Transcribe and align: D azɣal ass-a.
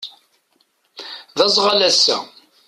D 1.37 1.39
azɣal 1.45 1.81
ass-a. 1.89 2.17